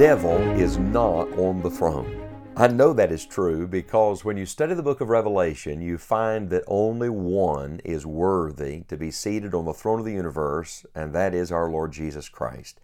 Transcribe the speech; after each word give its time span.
Devil 0.00 0.38
is 0.58 0.78
not 0.78 1.30
on 1.36 1.60
the 1.60 1.68
throne. 1.68 2.26
I 2.56 2.68
know 2.68 2.94
that 2.94 3.12
is 3.12 3.26
true 3.26 3.66
because 3.66 4.24
when 4.24 4.38
you 4.38 4.46
study 4.46 4.72
the 4.72 4.82
book 4.82 5.02
of 5.02 5.10
Revelation, 5.10 5.82
you 5.82 5.98
find 5.98 6.48
that 6.48 6.64
only 6.66 7.10
one 7.10 7.82
is 7.84 8.06
worthy 8.06 8.80
to 8.88 8.96
be 8.96 9.10
seated 9.10 9.52
on 9.52 9.66
the 9.66 9.74
throne 9.74 9.98
of 9.98 10.06
the 10.06 10.14
universe, 10.14 10.86
and 10.94 11.12
that 11.12 11.34
is 11.34 11.52
our 11.52 11.70
Lord 11.70 11.92
Jesus 11.92 12.30
Christ. 12.30 12.80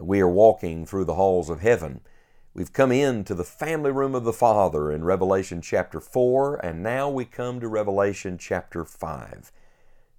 We 0.00 0.18
are 0.18 0.28
walking 0.28 0.84
through 0.84 1.04
the 1.04 1.14
halls 1.14 1.48
of 1.48 1.60
heaven. 1.60 2.00
We've 2.54 2.72
come 2.72 2.90
into 2.90 3.34
the 3.34 3.44
family 3.44 3.92
room 3.92 4.16
of 4.16 4.24
the 4.24 4.32
Father 4.32 4.90
in 4.90 5.04
Revelation 5.04 5.60
chapter 5.60 6.00
4, 6.00 6.56
and 6.56 6.82
now 6.82 7.08
we 7.08 7.24
come 7.24 7.60
to 7.60 7.68
Revelation 7.68 8.36
chapter 8.36 8.84
5. 8.84 9.52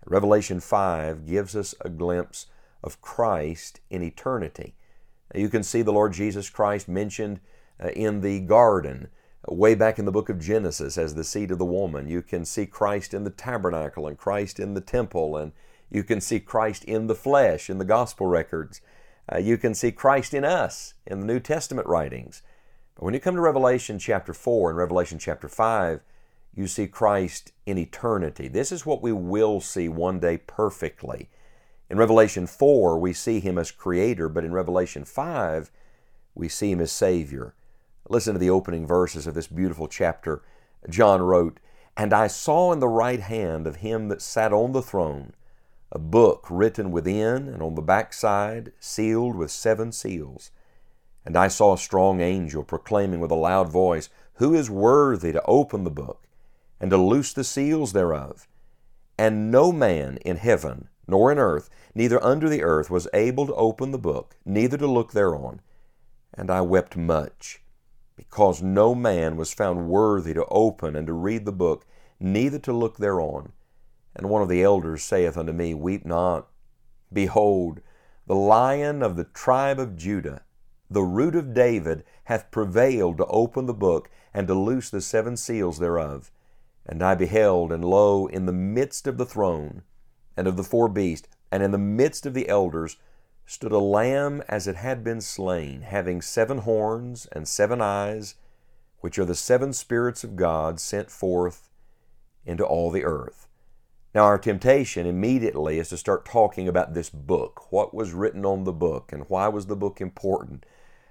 Revelation 0.06 0.62
5 0.62 1.26
gives 1.26 1.54
us 1.54 1.76
a 1.82 1.90
glimpse 1.90 2.46
of 2.82 3.02
Christ 3.02 3.82
in 3.90 4.02
eternity. 4.02 4.76
You 5.34 5.50
can 5.50 5.64
see 5.64 5.82
the 5.82 5.94
Lord 5.94 6.14
Jesus 6.14 6.50
Christ 6.50 6.88
mentioned 6.88 7.40
uh, 7.84 7.90
in 7.90 8.22
the 8.22 8.40
garden, 8.42 9.08
way 9.48 9.76
back 9.76 10.00
in 10.00 10.06
the 10.06 10.12
book 10.12 10.30
of 10.30 10.40
Genesis 10.40 10.98
as 10.98 11.16
the 11.16 11.24
seed 11.24 11.52
of 11.52 11.58
the 11.58 11.66
woman. 11.66 12.08
You 12.08 12.22
can 12.22 12.46
see 12.46 12.66
Christ 12.66 13.14
in 13.14 13.24
the 13.24 13.30
tabernacle 13.30 14.08
and 14.08 14.18
Christ 14.18 14.60
in 14.60 14.74
the 14.74 14.82
temple, 14.82 15.36
and 15.36 15.52
you 15.90 16.04
can 16.04 16.22
see 16.22 16.40
Christ 16.40 16.84
in 16.86 17.08
the 17.08 17.16
flesh 17.16 17.70
in 17.70 17.78
the 17.78 17.86
gospel 17.86 18.28
records. 18.28 18.82
Uh, 19.32 19.38
you 19.38 19.58
can 19.58 19.74
see 19.74 19.92
Christ 19.92 20.34
in 20.34 20.44
us 20.44 20.94
in 21.06 21.20
the 21.20 21.26
New 21.26 21.40
Testament 21.40 21.88
writings. 21.88 22.42
But 22.96 23.06
when 23.06 23.14
you 23.14 23.20
come 23.20 23.36
to 23.36 23.42
Revelation 23.42 23.98
chapter 24.00 24.34
4 24.34 24.70
and 24.70 24.78
Revelation 24.78 25.18
chapter 25.18 25.48
5, 25.48 26.02
you 26.56 26.68
see 26.68 26.88
Christ 26.88 27.52
in 27.66 27.78
eternity. 27.78 28.48
This 28.48 28.72
is 28.72 28.86
what 28.86 29.02
we 29.02 29.12
will 29.12 29.60
see 29.60 29.90
one 29.90 30.20
day 30.20 30.38
perfectly. 30.38 31.30
In 31.94 32.00
Revelation 32.00 32.48
4, 32.48 32.98
we 32.98 33.14
see 33.14 33.40
Him 33.40 33.60
as 33.60 33.70
Creator, 33.70 34.28
but 34.28 34.44
in 34.44 34.52
Revelation 34.52 35.06
5, 35.06 35.70
we 36.34 36.50
see 36.50 36.72
Him 36.72 36.82
as 36.82 36.92
Savior. 36.92 37.54
Listen 38.10 38.34
to 38.34 38.40
the 38.40 38.50
opening 38.50 38.88
verses 38.88 39.28
of 39.28 39.36
this 39.36 39.46
beautiful 39.46 39.88
chapter. 39.88 40.42
John 40.90 41.22
wrote, 41.22 41.60
And 41.96 42.12
I 42.12 42.26
saw 42.26 42.72
in 42.72 42.80
the 42.80 42.88
right 42.88 43.20
hand 43.20 43.68
of 43.68 43.76
him 43.76 44.08
that 44.08 44.24
sat 44.24 44.52
on 44.52 44.72
the 44.72 44.82
throne 44.82 45.34
a 45.92 46.00
book 46.00 46.48
written 46.50 46.90
within 46.90 47.48
and 47.48 47.62
on 47.62 47.76
the 47.76 47.82
backside, 47.84 48.72
sealed 48.80 49.36
with 49.36 49.52
seven 49.52 49.92
seals. 49.92 50.50
And 51.24 51.38
I 51.38 51.48
saw 51.48 51.76
a 51.76 51.78
strong 51.78 52.22
angel 52.22 52.64
proclaiming 52.64 53.20
with 53.20 53.30
a 53.30 53.36
loud 53.36 53.72
voice, 53.72 54.10
Who 54.38 54.56
is 54.56 54.68
worthy 54.68 55.32
to 55.32 55.46
open 55.46 55.84
the 55.84 55.92
book 55.92 56.24
and 56.80 56.90
to 56.90 56.98
loose 56.98 57.34
the 57.34 57.44
seals 57.44 57.94
thereof? 57.94 58.48
And 59.16 59.52
no 59.52 59.72
man 59.72 60.18
in 60.26 60.38
heaven, 60.38 60.90
nor 61.08 61.32
in 61.32 61.38
earth, 61.38 61.70
neither 61.94 62.24
under 62.24 62.50
the 62.50 62.64
earth, 62.64 62.90
was 62.90 63.08
able 63.14 63.46
to 63.48 63.56
open 63.56 63.92
the 63.92 63.98
book, 63.98 64.36
neither 64.46 64.78
to 64.78 64.88
look 64.88 65.12
thereon. 65.12 65.62
And 66.34 66.50
I 66.50 66.62
wept 66.62 66.96
much 66.96 67.62
because 68.16 68.62
no 68.62 68.94
man 68.94 69.38
was 69.38 69.54
found 69.54 69.88
worthy 69.88 70.34
to 70.34 70.46
open 70.46 70.96
and 70.96 71.08
to 71.08 71.14
read 71.14 71.46
the 71.46 71.52
book, 71.52 71.86
neither 72.20 72.60
to 72.60 72.74
look 72.74 72.98
thereon. 72.98 73.52
And 74.16 74.30
one 74.30 74.42
of 74.42 74.50
the 74.50 74.64
elders 74.64 75.04
saith 75.04 75.38
unto 75.38 75.52
me, 75.52 75.74
Weep 75.74 76.06
not. 76.06 76.48
Behold, 77.12 77.82
the 78.28 78.36
lion 78.36 79.02
of 79.04 79.16
the 79.16 79.26
tribe 79.26 79.80
of 79.80 79.96
Judah, 79.96 80.44
the 80.90 81.04
root 81.04 81.36
of 81.36 81.54
David, 81.54 82.04
hath 82.26 82.52
prevailed 82.52 83.18
to 83.18 83.26
open 83.26 83.66
the 83.66 83.74
book 83.74 84.10
and 84.34 84.48
to 84.48 84.54
loose 84.54 84.90
the 84.90 85.02
seven 85.02 85.36
seals 85.36 85.80
thereof. 85.80 86.32
And 86.86 87.02
I 87.02 87.16
beheld, 87.16 87.72
and 87.72 87.84
lo, 87.84 88.28
in 88.28 88.46
the 88.46 88.54
midst 88.54 89.08
of 89.08 89.18
the 89.18 89.26
throne, 89.26 89.84
and 90.36 90.48
of 90.48 90.58
the 90.58 90.64
four 90.64 90.88
beasts, 90.90 91.28
and 91.52 91.62
in 91.62 91.72
the 91.72 91.78
midst 91.78 92.26
of 92.26 92.34
the 92.34 92.50
elders, 92.50 92.98
stood 93.46 93.72
a 93.72 93.80
lamb 93.80 94.42
as 94.48 94.68
it 94.68 94.76
had 94.76 95.04
been 95.04 95.22
slain, 95.22 95.82
having 95.82 96.22
seven 96.22 96.60
horns 96.60 97.28
and 97.32 97.48
seven 97.48 97.82
eyes, 97.82 98.36
which 99.02 99.20
are 99.20 99.26
the 99.26 99.36
seven 99.36 99.74
spirits 99.74 100.24
of 100.24 100.36
God 100.36 100.80
sent 100.80 101.12
forth 101.12 101.70
into 102.46 102.66
all 102.66 102.90
the 102.90 103.04
earth. 103.04 103.48
Now, 104.16 104.24
our 104.26 104.38
temptation 104.38 105.08
immediately 105.08 105.80
is 105.80 105.90
to 105.90 105.98
start 105.98 106.26
talking 106.26 106.68
about 106.68 106.94
this 106.94 107.10
book. 107.10 107.72
What 107.72 107.94
was 107.94 108.14
written 108.14 108.46
on 108.46 108.64
the 108.64 108.72
book 108.72 109.12
and 109.12 109.26
why 109.28 109.48
was 109.48 109.66
the 109.66 109.76
book 109.76 110.00
important? 110.00 110.66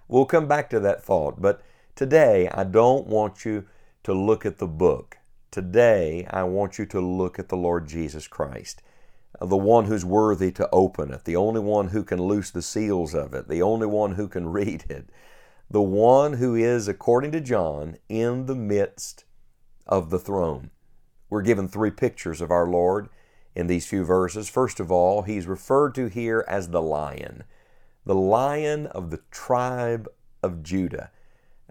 We'll 0.09 0.25
come 0.25 0.47
back 0.47 0.71
to 0.71 0.81
that 0.81 1.05
thought, 1.05 1.41
but 1.41 1.63
today 1.97 2.49
I 2.49 2.65
don't 2.65 3.07
want 3.09 3.45
you 3.45 3.67
to 4.05 4.15
look 4.15 4.47
at 4.47 4.59
the 4.59 4.69
book. 4.69 5.19
Today 5.51 6.27
I 6.31 6.45
want 6.45 6.79
you 6.79 6.87
to 6.87 7.01
look 7.01 7.39
at 7.39 7.49
the 7.49 7.57
Lord 7.57 7.89
Jesus 7.89 8.29
Christ 8.29 8.83
the 9.41 9.57
one 9.57 9.87
who's 9.87 10.05
worthy 10.05 10.53
to 10.53 10.69
open 10.73 11.13
it, 11.13 11.25
the 11.25 11.37
only 11.37 11.61
one 11.61 11.89
who 11.89 12.05
can 12.05 12.21
loose 12.21 12.51
the 12.51 12.63
seals 12.63 13.15
of 13.15 13.35
it, 13.35 13.49
the 13.49 13.63
only 13.63 13.87
one 13.87 14.15
who 14.15 14.29
can 14.29 14.49
read 14.51 14.85
it, 14.89 15.09
the 15.71 15.83
one 15.83 16.35
who 16.35 16.55
is, 16.55 16.89
according 16.89 17.33
to 17.33 17.41
John, 17.41 17.97
in 18.09 18.47
the 18.47 18.55
midst 18.55 19.25
of 19.87 20.11
the 20.11 20.19
throne. 20.19 20.71
We're 21.31 21.43
given 21.43 21.67
three 21.67 21.91
pictures 21.91 22.41
of 22.41 22.51
our 22.51 22.67
Lord 22.67 23.09
in 23.55 23.67
these 23.67 23.87
few 23.87 24.05
verses. 24.05 24.49
First 24.49 24.81
of 24.81 24.93
all, 24.93 25.23
he's 25.23 25.47
referred 25.47 25.95
to 25.95 26.07
here 26.07 26.45
as 26.47 26.69
the 26.69 26.83
lion, 26.83 27.45
the 28.05 28.15
lion 28.15 28.87
of 28.89 29.11
the 29.11 29.21
tribe 29.31 30.09
of 30.43 30.63
Judah. 30.63 31.11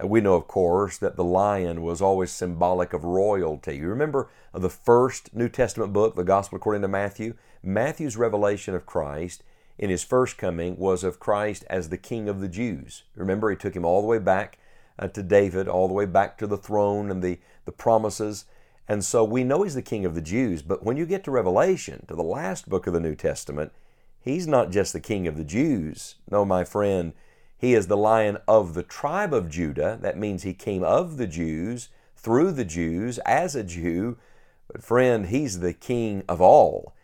We 0.03 0.21
know, 0.21 0.35
of 0.35 0.47
course, 0.47 0.97
that 0.97 1.15
the 1.15 1.23
lion 1.23 1.81
was 1.81 2.01
always 2.01 2.31
symbolic 2.31 2.93
of 2.93 3.03
royalty. 3.03 3.77
You 3.77 3.87
remember 3.87 4.29
the 4.53 4.69
first 4.69 5.35
New 5.35 5.49
Testament 5.49 5.93
book, 5.93 6.15
the 6.15 6.23
Gospel 6.23 6.57
according 6.57 6.81
to 6.81 6.87
Matthew? 6.87 7.35
Matthew's 7.61 8.17
revelation 8.17 8.73
of 8.73 8.85
Christ 8.85 9.43
in 9.77 9.89
his 9.89 10.03
first 10.03 10.37
coming 10.37 10.77
was 10.77 11.03
of 11.03 11.19
Christ 11.19 11.65
as 11.69 11.89
the 11.89 11.97
King 11.97 12.29
of 12.29 12.39
the 12.39 12.47
Jews. 12.47 13.03
Remember, 13.15 13.49
he 13.49 13.55
took 13.55 13.75
him 13.75 13.85
all 13.85 14.01
the 14.01 14.07
way 14.07 14.19
back 14.19 14.57
uh, 14.97 15.07
to 15.09 15.23
David, 15.23 15.67
all 15.67 15.87
the 15.87 15.93
way 15.93 16.05
back 16.05 16.37
to 16.37 16.47
the 16.47 16.57
throne 16.57 17.11
and 17.11 17.21
the, 17.21 17.39
the 17.65 17.71
promises. 17.71 18.45
And 18.87 19.03
so 19.03 19.23
we 19.23 19.43
know 19.43 19.63
he's 19.63 19.75
the 19.75 19.81
King 19.81 20.05
of 20.05 20.15
the 20.15 20.21
Jews, 20.21 20.61
but 20.61 20.83
when 20.83 20.97
you 20.97 21.05
get 21.05 21.23
to 21.25 21.31
Revelation, 21.31 22.05
to 22.07 22.15
the 22.15 22.23
last 22.23 22.69
book 22.69 22.87
of 22.87 22.93
the 22.93 22.99
New 22.99 23.15
Testament, 23.15 23.71
he's 24.19 24.47
not 24.47 24.71
just 24.71 24.93
the 24.93 24.99
King 24.99 25.27
of 25.27 25.37
the 25.37 25.43
Jews. 25.43 26.15
No, 26.29 26.45
my 26.45 26.63
friend, 26.63 27.13
he 27.61 27.75
is 27.75 27.85
the 27.85 27.95
lion 27.95 28.39
of 28.47 28.73
the 28.73 28.81
tribe 28.81 29.35
of 29.35 29.47
Judah. 29.47 29.99
That 30.01 30.17
means 30.17 30.41
he 30.41 30.55
came 30.55 30.83
of 30.83 31.17
the 31.17 31.27
Jews, 31.27 31.89
through 32.15 32.53
the 32.53 32.65
Jews, 32.65 33.19
as 33.19 33.55
a 33.55 33.63
Jew. 33.63 34.17
But 34.67 34.83
friend, 34.83 35.27
he's 35.27 35.59
the 35.59 35.71
King 35.71 36.23
of 36.27 36.41
all. 36.41 36.95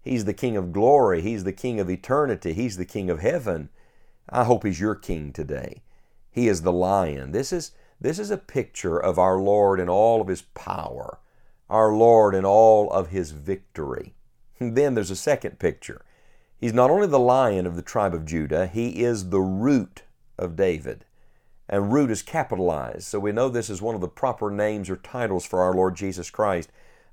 He's 0.00 0.24
the 0.24 0.32
King 0.32 0.56
of 0.56 0.72
glory. 0.72 1.20
He's 1.20 1.44
the 1.44 1.52
King 1.52 1.78
of 1.78 1.90
eternity. 1.90 2.54
He's 2.54 2.78
the 2.78 2.86
King 2.86 3.10
of 3.10 3.20
heaven. 3.20 3.68
I 4.30 4.44
hope 4.44 4.64
He's 4.64 4.80
your 4.80 4.94
King 4.94 5.34
today. 5.34 5.82
He 6.30 6.48
is 6.48 6.62
the 6.62 6.72
lion. 6.72 7.32
This 7.32 7.52
is, 7.52 7.72
this 8.00 8.18
is 8.18 8.30
a 8.30 8.38
picture 8.38 8.98
of 8.98 9.18
our 9.18 9.38
Lord 9.38 9.78
in 9.78 9.90
all 9.90 10.22
of 10.22 10.28
His 10.28 10.42
power, 10.54 11.18
our 11.68 11.92
Lord 11.92 12.34
in 12.34 12.46
all 12.46 12.90
of 12.90 13.08
His 13.08 13.32
victory. 13.32 14.14
Then 14.58 14.94
there's 14.94 15.10
a 15.10 15.16
second 15.16 15.58
picture. 15.58 16.06
He's 16.56 16.72
not 16.72 16.90
only 16.90 17.06
the 17.06 17.18
lion 17.18 17.66
of 17.66 17.76
the 17.76 17.82
tribe 17.82 18.14
of 18.14 18.24
Judah, 18.24 18.66
He 18.66 19.04
is 19.04 19.28
the 19.28 19.42
root 19.42 20.04
of 20.38 20.56
David. 20.56 21.04
And 21.68 21.92
root 21.92 22.10
is 22.10 22.22
capitalized, 22.22 23.02
so 23.04 23.18
we 23.18 23.32
know 23.32 23.48
this 23.48 23.70
is 23.70 23.82
one 23.82 23.94
of 23.94 24.00
the 24.00 24.08
proper 24.08 24.50
names 24.50 24.88
or 24.88 24.96
titles 24.96 25.44
for 25.44 25.62
our 25.62 25.74
Lord 25.74 25.96
Jesus 25.96 26.30
Christ. 26.30 26.70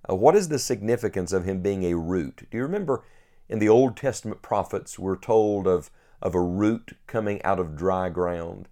Uh, 0.08 0.16
what 0.16 0.36
is 0.36 0.50
the 0.50 0.60
significance 0.60 1.34
of 1.34 1.46
him 1.46 1.62
being 1.62 1.84
a 1.84 1.96
root? 1.96 2.48
Do 2.52 2.58
you 2.58 2.64
remember 2.64 3.04
in 3.50 3.60
the 3.60 3.70
Old 3.70 3.98
Testament 3.98 4.42
prophets 4.42 5.00
we're 5.00 5.18
told 5.18 5.66
of, 5.66 5.90
of 6.22 6.36
a 6.36 6.42
root 6.42 6.98
coming 7.08 7.42
out 7.44 7.60
of 7.60 7.76
dry 7.76 8.10
ground? 8.10 8.68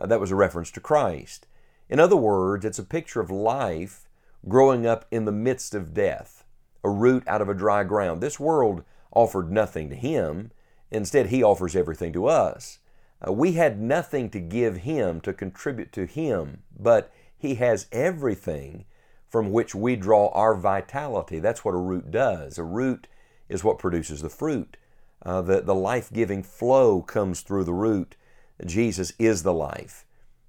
Uh, 0.00 0.06
that 0.06 0.20
was 0.20 0.30
a 0.30 0.36
reference 0.36 0.70
to 0.72 0.80
Christ. 0.80 1.46
In 1.88 2.00
other 2.00 2.16
words, 2.16 2.64
it's 2.64 2.78
a 2.78 2.84
picture 2.84 3.20
of 3.20 3.30
life 3.30 4.08
growing 4.48 4.86
up 4.86 5.04
in 5.10 5.26
the 5.26 5.32
midst 5.32 5.74
of 5.74 5.94
death, 5.94 6.44
a 6.82 6.90
root 6.90 7.22
out 7.26 7.42
of 7.42 7.48
a 7.48 7.54
dry 7.54 7.84
ground. 7.84 8.20
This 8.20 8.40
world 8.40 8.82
offered 9.12 9.50
nothing 9.50 9.90
to 9.90 9.96
him. 9.96 10.50
Instead, 10.90 11.26
he 11.26 11.42
offers 11.42 11.76
everything 11.76 12.12
to 12.12 12.26
us. 12.26 12.78
Uh, 13.26 13.32
we 13.32 13.52
had 13.52 13.80
nothing 13.80 14.30
to 14.30 14.40
give 14.40 14.78
him, 14.78 15.20
to 15.20 15.32
contribute 15.32 15.92
to 15.92 16.06
him, 16.06 16.62
but 16.78 17.12
he 17.36 17.56
has 17.56 17.86
everything 17.92 18.84
from 19.28 19.52
which 19.52 19.74
we 19.74 19.94
draw 19.94 20.28
our 20.28 20.54
vitality. 20.54 21.38
That's 21.38 21.64
what 21.64 21.74
a 21.74 21.78
root 21.78 22.10
does. 22.10 22.58
A 22.58 22.64
root 22.64 23.06
is 23.48 23.62
what 23.62 23.78
produces 23.78 24.22
the 24.22 24.28
fruit. 24.28 24.76
uh, 25.24 25.42
the, 25.42 25.60
the 25.60 25.74
life 25.74 26.12
giving 26.12 26.42
flow 26.42 27.02
comes 27.02 27.40
through 27.42 27.64
the 27.64 27.72
root. 27.72 28.16
Jesus 28.64 29.12
is 29.18 29.42
the 29.42 29.52
life. 29.52 30.04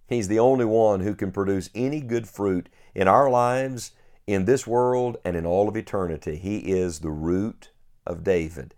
He's 0.07 0.27
the 0.27 0.39
only 0.39 0.65
one 0.65 1.01
who 1.01 1.15
can 1.15 1.31
produce 1.31 1.69
any 1.73 2.01
good 2.01 2.27
fruit 2.27 2.67
in 2.93 3.07
our 3.07 3.29
lives, 3.29 3.91
in 4.27 4.45
this 4.45 4.67
world, 4.67 5.17
and 5.23 5.35
in 5.35 5.45
all 5.45 5.69
of 5.69 5.77
eternity. 5.77 6.37
He 6.37 6.57
is 6.71 6.99
the 6.99 7.11
root 7.11 7.71
of 8.05 8.23
David. 8.23 8.73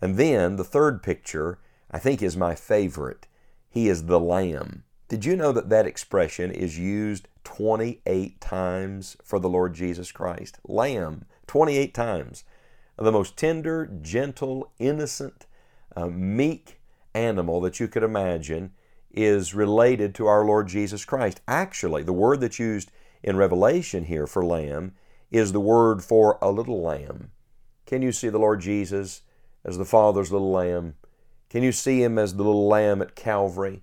And 0.00 0.16
then 0.16 0.56
the 0.56 0.64
third 0.64 1.02
picture, 1.02 1.58
I 1.90 1.98
think, 1.98 2.22
is 2.22 2.36
my 2.36 2.54
favorite. 2.54 3.26
He 3.68 3.88
is 3.88 4.06
the 4.06 4.20
Lamb. 4.20 4.84
Did 5.08 5.24
you 5.24 5.36
know 5.36 5.52
that 5.52 5.68
that 5.68 5.86
expression 5.86 6.50
is 6.50 6.78
used 6.78 7.28
28 7.44 8.40
times 8.40 9.16
for 9.22 9.38
the 9.38 9.48
Lord 9.48 9.74
Jesus 9.74 10.10
Christ? 10.10 10.58
Lamb, 10.66 11.26
28 11.46 11.94
times. 11.94 12.44
The 12.96 13.12
most 13.12 13.36
tender, 13.36 13.86
gentle, 14.02 14.72
innocent, 14.78 15.46
uh, 15.94 16.06
meek 16.06 16.80
animal 17.14 17.60
that 17.60 17.78
you 17.78 17.88
could 17.88 18.02
imagine 18.02 18.72
is 19.12 19.54
related 19.54 20.14
to 20.14 20.26
our 20.26 20.44
Lord 20.44 20.68
Jesus 20.68 21.04
Christ. 21.04 21.40
Actually, 21.46 22.02
the 22.02 22.12
word 22.12 22.40
that's 22.40 22.58
used 22.58 22.90
in 23.22 23.36
Revelation 23.36 24.04
here 24.04 24.26
for 24.26 24.44
lamb 24.44 24.92
is 25.30 25.52
the 25.52 25.60
word 25.60 26.02
for 26.02 26.38
a 26.42 26.50
little 26.50 26.82
lamb. 26.82 27.30
Can 27.86 28.02
you 28.02 28.12
see 28.12 28.28
the 28.28 28.38
Lord 28.38 28.60
Jesus 28.60 29.22
as 29.64 29.78
the 29.78 29.84
Father's 29.84 30.32
little 30.32 30.50
lamb? 30.50 30.94
Can 31.48 31.62
you 31.62 31.72
see 31.72 32.02
him 32.02 32.18
as 32.18 32.34
the 32.34 32.42
little 32.42 32.66
lamb 32.66 33.00
at 33.00 33.14
Calvary, 33.14 33.82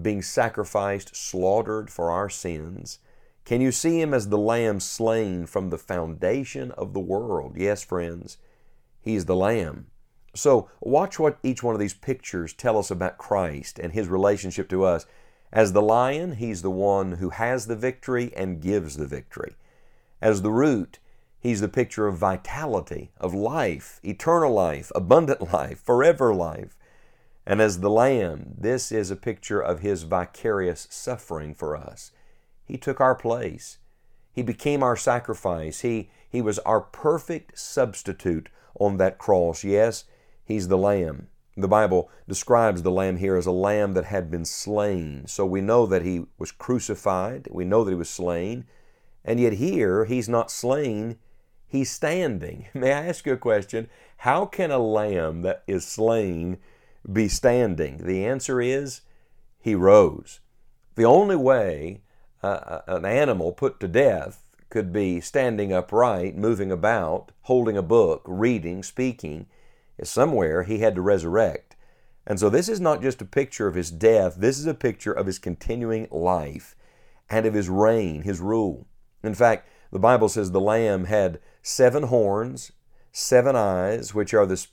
being 0.00 0.22
sacrificed, 0.22 1.14
slaughtered 1.14 1.90
for 1.90 2.10
our 2.10 2.30
sins? 2.30 2.98
Can 3.44 3.60
you 3.60 3.72
see 3.72 4.00
him 4.00 4.14
as 4.14 4.28
the 4.28 4.38
lamb 4.38 4.80
slain 4.80 5.46
from 5.46 5.70
the 5.70 5.78
foundation 5.78 6.70
of 6.72 6.92
the 6.92 7.00
world? 7.00 7.54
Yes, 7.56 7.82
friends, 7.82 8.38
he's 9.00 9.26
the 9.26 9.36
lamb. 9.36 9.86
So, 10.34 10.70
watch 10.80 11.18
what 11.18 11.38
each 11.42 11.62
one 11.62 11.74
of 11.74 11.80
these 11.80 11.92
pictures 11.92 12.54
tell 12.54 12.78
us 12.78 12.90
about 12.90 13.18
Christ 13.18 13.78
and 13.78 13.92
his 13.92 14.08
relationship 14.08 14.68
to 14.70 14.84
us. 14.84 15.04
As 15.52 15.72
the 15.72 15.82
lion, 15.82 16.36
he's 16.36 16.62
the 16.62 16.70
one 16.70 17.12
who 17.12 17.28
has 17.30 17.66
the 17.66 17.76
victory 17.76 18.32
and 18.34 18.62
gives 18.62 18.96
the 18.96 19.06
victory. 19.06 19.54
As 20.22 20.40
the 20.40 20.50
root, 20.50 20.98
he's 21.38 21.60
the 21.60 21.68
picture 21.68 22.06
of 22.06 22.16
vitality, 22.16 23.10
of 23.18 23.34
life, 23.34 24.00
eternal 24.02 24.54
life, 24.54 24.90
abundant 24.94 25.52
life, 25.52 25.82
forever 25.82 26.32
life. 26.32 26.74
And 27.46 27.60
as 27.60 27.80
the 27.80 27.90
lamb, 27.90 28.54
this 28.58 28.92
is 28.92 29.10
a 29.10 29.16
picture 29.16 29.60
of 29.60 29.80
his 29.80 30.04
vicarious 30.04 30.86
suffering 30.90 31.54
for 31.54 31.76
us. 31.76 32.12
He 32.64 32.78
took 32.78 33.00
our 33.00 33.14
place. 33.14 33.78
He 34.32 34.42
became 34.42 34.82
our 34.82 34.96
sacrifice. 34.96 35.80
He, 35.80 36.10
he 36.28 36.40
was 36.40 36.58
our 36.60 36.80
perfect 36.80 37.58
substitute 37.58 38.48
on 38.78 38.96
that 38.96 39.18
cross. 39.18 39.64
Yes, 39.64 40.04
He's 40.44 40.68
the 40.68 40.78
Lamb. 40.78 41.28
The 41.56 41.68
Bible 41.68 42.10
describes 42.26 42.82
the 42.82 42.90
Lamb 42.90 43.18
here 43.18 43.36
as 43.36 43.46
a 43.46 43.52
lamb 43.52 43.92
that 43.94 44.06
had 44.06 44.30
been 44.30 44.44
slain. 44.44 45.26
So 45.26 45.44
we 45.46 45.60
know 45.60 45.86
that 45.86 46.02
he 46.02 46.26
was 46.38 46.50
crucified. 46.50 47.48
We 47.50 47.64
know 47.64 47.84
that 47.84 47.90
he 47.90 47.96
was 47.96 48.10
slain. 48.10 48.64
And 49.24 49.38
yet 49.38 49.54
here, 49.54 50.06
he's 50.06 50.28
not 50.28 50.50
slain, 50.50 51.18
he's 51.66 51.90
standing. 51.90 52.66
May 52.74 52.92
I 52.92 53.06
ask 53.06 53.24
you 53.24 53.34
a 53.34 53.38
question? 53.38 53.88
How 54.18 54.46
can 54.46 54.70
a 54.70 54.78
lamb 54.78 55.42
that 55.42 55.62
is 55.66 55.86
slain 55.86 56.58
be 57.10 57.28
standing? 57.28 57.98
The 58.04 58.24
answer 58.24 58.60
is 58.60 59.02
he 59.60 59.74
rose. 59.74 60.40
The 60.94 61.04
only 61.04 61.36
way 61.36 62.02
uh, 62.42 62.80
an 62.86 63.04
animal 63.04 63.52
put 63.52 63.80
to 63.80 63.88
death 63.88 64.42
could 64.68 64.92
be 64.92 65.20
standing 65.20 65.72
upright, 65.72 66.36
moving 66.36 66.72
about, 66.72 67.30
holding 67.42 67.76
a 67.76 67.82
book, 67.82 68.22
reading, 68.26 68.82
speaking 68.82 69.46
is 69.98 70.08
somewhere 70.08 70.62
he 70.62 70.78
had 70.78 70.94
to 70.94 71.02
resurrect. 71.02 71.76
And 72.26 72.38
so 72.38 72.48
this 72.48 72.68
is 72.68 72.80
not 72.80 73.02
just 73.02 73.20
a 73.20 73.26
picture 73.26 73.66
of 73.66 73.74
his 73.74 73.90
death, 73.90 74.36
this 74.36 74.58
is 74.58 74.66
a 74.66 74.74
picture 74.74 75.12
of 75.12 75.26
his 75.26 75.38
continuing 75.38 76.08
life 76.10 76.74
and 77.28 77.46
of 77.46 77.54
his 77.54 77.68
reign, 77.68 78.22
his 78.22 78.40
rule. 78.40 78.86
In 79.22 79.34
fact, 79.34 79.68
the 79.90 79.98
Bible 79.98 80.28
says 80.28 80.50
the 80.50 80.60
Lamb 80.60 81.04
had 81.04 81.38
seven 81.62 82.04
horns, 82.04 82.72
seven 83.12 83.54
eyes, 83.56 84.14
which 84.14 84.32
are 84.32 84.46
the 84.46 84.66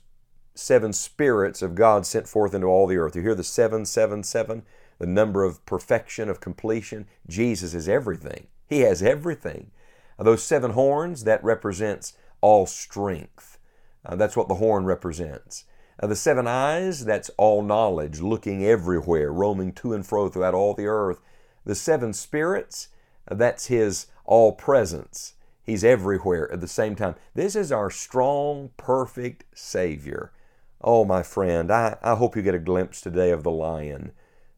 seven 0.60 0.92
spirits 0.92 1.62
of 1.62 1.74
God 1.74 2.04
sent 2.04 2.28
forth 2.28 2.54
into 2.54 2.66
all 2.66 2.86
the 2.86 2.98
earth. 2.98 3.16
You 3.16 3.22
hear 3.22 3.34
the 3.34 3.42
seven, 3.42 3.86
seven, 3.86 4.22
seven, 4.22 4.62
the 4.98 5.06
number 5.06 5.42
of 5.42 5.64
perfection, 5.64 6.28
of 6.28 6.40
completion. 6.40 7.06
Jesus 7.26 7.74
is 7.74 7.88
everything. 7.88 8.46
He 8.68 8.80
has 8.80 9.02
everything. 9.02 9.70
Those 10.18 10.42
seven 10.42 10.72
horns, 10.72 11.24
that 11.24 11.42
represents 11.42 12.12
all 12.42 12.66
strength. 12.66 13.58
Uh, 14.04 14.16
that's 14.16 14.36
what 14.36 14.48
the 14.48 14.56
horn 14.56 14.84
represents. 14.84 15.64
Uh, 15.98 16.06
the 16.06 16.16
seven 16.16 16.46
eyes, 16.46 17.04
that's 17.04 17.30
all 17.38 17.62
knowledge, 17.62 18.20
looking 18.20 18.64
everywhere, 18.64 19.32
roaming 19.32 19.72
to 19.72 19.94
and 19.94 20.06
fro 20.06 20.28
throughout 20.28 20.54
all 20.54 20.74
the 20.74 20.86
earth. 20.86 21.20
The 21.64 21.74
seven 21.74 22.12
spirits, 22.12 22.88
uh, 23.28 23.34
that's 23.34 23.66
His 23.66 24.06
all 24.26 24.52
presence. 24.52 25.34
He's 25.62 25.84
everywhere 25.84 26.50
at 26.52 26.60
the 26.60 26.68
same 26.68 26.96
time. 26.96 27.14
This 27.34 27.56
is 27.56 27.72
our 27.72 27.90
strong, 27.90 28.70
perfect 28.76 29.44
Savior. 29.54 30.32
Oh, 30.82 31.04
my 31.04 31.22
friend, 31.22 31.70
I, 31.70 31.98
I 32.02 32.14
hope 32.14 32.36
you 32.36 32.42
get 32.42 32.54
a 32.54 32.58
glimpse 32.58 33.02
today 33.02 33.32
of 33.32 33.42
the 33.42 33.50
lion. 33.50 34.12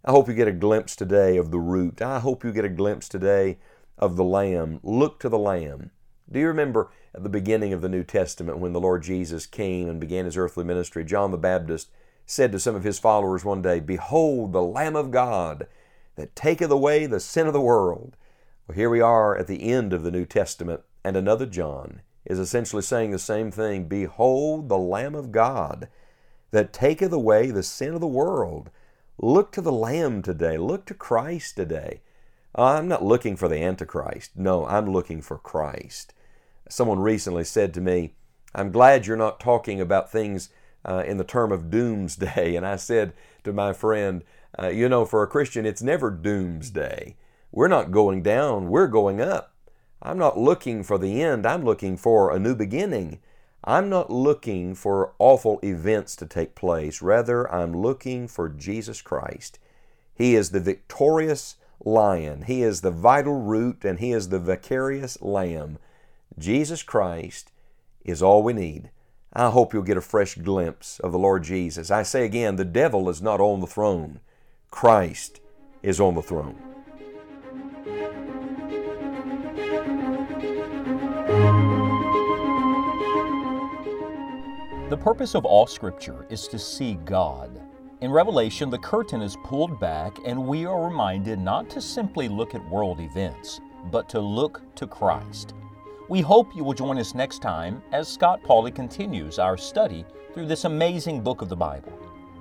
I 0.05 0.13
hope 0.13 0.29
you 0.29 0.35
get 0.35 0.47
a 0.47 0.53
glimpse 0.53 0.95
today 0.95 1.37
of 1.37 1.51
the 1.51 1.59
root. 1.59 2.01
I 2.01 2.21
hope 2.21 2.45
you 2.45 2.53
get 2.53 2.65
a 2.65 2.69
glimpse 2.69 3.09
today 3.09 3.59
of 3.99 4.17
the 4.17 4.25
lamb. 4.25 4.79
Look 4.85 5.19
to 5.21 5.29
the 5.29 5.39
lamb. 5.39 5.91
Do 6.31 6.39
you 6.39 6.47
remember 6.47 6.91
at 7.13 7.25
the 7.25 7.29
beginning 7.29 7.73
of 7.73 7.83
the 7.83 7.89
New 7.89 8.05
Testament 8.05 8.59
when 8.59 8.73
the 8.73 8.81
Lord 8.81 9.03
Jesus 9.03 9.47
came 9.47 9.89
and 9.89 9.99
began 9.99 10.25
his 10.25 10.37
earthly 10.37 10.65
ministry? 10.65 11.05
John 11.05 11.33
the 11.33 11.39
Baptist 11.39 11.91
said 12.25 12.53
to 12.53 12.61
some 12.61 12.77
of 12.77 12.85
his 12.85 13.01
followers 13.01 13.45
one 13.45 13.61
day, 13.61 13.81
Behold, 13.81 14.53
the 14.53 14.63
Lamb 14.63 14.95
of 14.95 15.11
God 15.11 15.67
that 16.15 16.37
taketh 16.37 16.71
away 16.71 17.07
the 17.07 17.19
sin 17.19 17.49
of 17.49 17.53
the 17.53 17.61
world. 17.61 18.17
Well, 18.69 18.77
here 18.77 18.91
we 18.91 19.01
are 19.01 19.37
at 19.37 19.49
the 19.49 19.73
end 19.73 19.93
of 19.93 20.05
the 20.05 20.13
New 20.13 20.25
Testament, 20.25 20.83
and 21.05 21.17
another 21.17 21.47
John 21.47 22.01
is 22.25 22.39
essentially 22.39 22.83
saying 22.83 23.11
the 23.11 23.19
same 23.19 23.51
thing 23.51 23.85
Behold, 23.85 24.69
the 24.69 24.79
Lamb 24.79 25.17
of 25.17 25.33
God 25.33 25.89
that 26.53 26.73
taketh 26.73 27.13
away 27.13 27.51
the 27.51 27.63
sin 27.63 27.95
of 27.95 28.01
the 28.01 28.07
world. 28.07 28.71
Look 29.19 29.53
to 29.53 29.61
the 29.61 29.73
Lamb 29.73 30.23
today. 30.23 30.57
Look 30.57 30.87
to 30.87 30.95
Christ 30.95 31.57
today. 31.57 32.01
I'm 32.55 32.87
not 32.87 33.05
looking 33.05 33.37
for 33.37 33.49
the 33.49 33.63
Antichrist. 33.63 34.33
No, 34.37 34.67
I'm 34.67 34.91
looking 34.91 35.23
for 35.23 35.39
Christ. 35.39 36.15
Someone 36.69 37.01
recently 37.01 37.45
said 37.45 37.75
to 37.75 37.81
me, 37.81 38.15
I'm 38.55 38.71
glad 38.71 39.07
you're 39.07 39.17
not 39.17 39.41
talking 39.41 39.81
about 39.81 40.13
things 40.13 40.51
uh, 40.85 41.03
in 41.07 41.17
the 41.17 41.25
term 41.25 41.53
of 41.53 41.71
doomsday. 41.71 42.55
And 42.55 42.67
I 42.67 42.77
said 42.77 43.15
to 43.45 43.53
my 43.53 43.73
friend, 43.73 44.23
uh, 44.59 44.69
You 44.69 44.89
know, 44.89 45.05
for 45.05 45.23
a 45.23 45.29
Christian, 45.29 45.65
it's 45.65 45.83
never 45.83 46.11
doomsday. 46.11 47.17
We're 47.51 47.69
not 47.69 47.91
going 47.91 48.23
down, 48.23 48.69
we're 48.69 48.87
going 48.87 49.21
up. 49.21 49.55
I'm 50.01 50.19
not 50.19 50.39
looking 50.39 50.83
for 50.83 50.99
the 50.99 51.23
end, 51.23 51.47
I'm 51.47 51.65
looking 51.65 51.97
for 51.97 52.31
a 52.31 52.39
new 52.39 52.55
beginning. 52.55 53.21
I'm 53.65 53.89
not 53.89 54.11
looking 54.11 54.75
for 54.75 55.13
awful 55.19 55.61
events 55.63 56.17
to 56.17 56.27
take 56.27 56.55
place. 56.55 57.01
Rather, 57.01 57.53
I'm 57.53 57.73
looking 57.77 58.27
for 58.27 58.49
Jesus 58.49 59.01
Christ. 59.01 59.59
He 60.15 60.35
is 60.35 60.51
the 60.51 60.61
victorious 60.61 61.57
lion, 61.85 62.43
He 62.43 62.63
is 62.63 62.81
the 62.81 62.91
vital 62.91 63.41
root, 63.41 63.85
and 63.85 63.99
He 63.99 64.13
is 64.13 64.29
the 64.29 64.39
vicarious 64.39 65.21
lamb 65.21 65.79
Jesus 66.39 66.83
Christ 66.83 67.53
is 68.05 68.23
all 68.23 68.43
we 68.43 68.53
need. 68.53 68.91
I 69.33 69.51
hope 69.51 69.73
you'll 69.73 69.83
get 69.83 69.97
a 69.97 70.03
fresh 70.03 70.35
glimpse 70.35 71.01
of 71.01 71.13
the 71.13 71.19
Lord 71.19 71.45
Jesus. 71.45 71.91
I 71.91 72.03
say 72.03 72.25
again, 72.25 72.57
the 72.57 72.65
devil 72.65 73.09
is 73.09 73.23
not 73.23 73.41
on 73.41 73.61
the 73.61 73.67
throne, 73.67 74.21
Christ 74.71 75.41
is 75.83 76.01
on 76.01 76.15
the 76.15 76.23
throne. 76.23 76.72
Purpose 85.03 85.35
of 85.35 85.45
all 85.45 85.67
Scripture 85.67 86.27
is 86.31 86.47
to 86.47 86.57
see 86.61 86.95
God. 87.05 87.61
In 88.03 88.13
Revelation, 88.13 88.71
the 88.71 88.79
curtain 88.79 89.21
is 89.21 89.37
pulled 89.43 89.81
back, 89.81 90.17
and 90.25 90.47
we 90.47 90.65
are 90.65 90.85
reminded 90.85 91.41
not 91.41 91.69
to 91.71 91.81
simply 91.81 92.29
look 92.29 92.55
at 92.55 92.71
world 92.71 93.01
events, 93.01 93.61
but 93.91 94.09
to 94.11 94.21
look 94.21 94.63
to 94.77 94.87
Christ. 94.87 95.55
We 96.09 96.21
hope 96.21 96.55
you 96.55 96.63
will 96.63 96.73
join 96.73 96.99
us 96.99 97.17
next 97.17 97.43
time 97.43 97.83
as 97.91 98.07
Scott 98.07 98.45
Pauley 98.45 98.73
continues 98.73 99.41
our 99.41 99.57
study 99.57 100.05
through 100.35 100.47
this 100.47 100.67
amazing 100.67 101.21
book 101.21 101.43
of 101.43 101.49
the 101.49 101.57
Bible. 101.57 101.93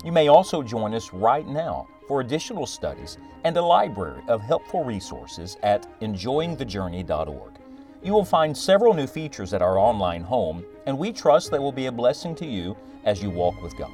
You 0.06 0.12
may 0.12 0.28
also 0.28 0.62
join 0.62 0.94
us 0.94 1.14
right 1.14 1.48
now 1.48 1.88
for 2.08 2.22
additional 2.22 2.68
studies 2.68 3.18
and 3.44 3.58
a 3.58 3.62
library 3.62 4.22
of 4.28 4.40
helpful 4.40 4.84
resources 4.84 5.58
at 5.64 5.88
enjoyingthejourney.org. 6.02 7.61
You 8.04 8.14
will 8.14 8.26
find 8.26 8.58
several 8.58 8.94
new 8.94 9.06
features 9.06 9.54
at 9.54 9.62
our 9.62 9.78
online 9.78 10.24
home, 10.24 10.66
and 10.88 10.98
we 10.98 11.12
trust 11.12 11.52
they 11.52 11.60
will 11.60 11.72
be 11.72 11.86
a 11.86 11.92
blessing 11.92 12.34
to 12.36 12.46
you 12.46 12.76
as 13.06 13.22
you 13.22 13.30
walk 13.30 13.62
with 13.62 13.78
God. 13.78 13.92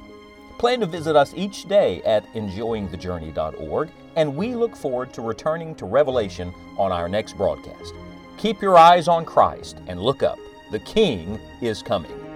Plan 0.58 0.80
to 0.80 0.86
visit 0.86 1.14
us 1.14 1.34
each 1.36 1.68
day 1.68 2.02
at 2.02 2.26
enjoyingthejourney.org, 2.32 3.90
and 4.16 4.34
we 4.34 4.54
look 4.54 4.74
forward 4.74 5.12
to 5.12 5.22
returning 5.22 5.74
to 5.76 5.86
Revelation 5.86 6.52
on 6.78 6.90
our 6.90 7.08
next 7.08 7.36
broadcast. 7.36 7.94
Keep 8.38 8.62
your 8.62 8.78
eyes 8.78 9.08
on 9.08 9.24
Christ 9.24 9.78
and 9.86 10.00
look 10.00 10.22
up. 10.22 10.38
The 10.72 10.80
King 10.80 11.38
is 11.60 11.82
coming. 11.82 12.27